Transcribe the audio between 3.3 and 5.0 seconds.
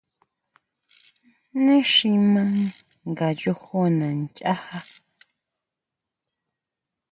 yojoná nchajá.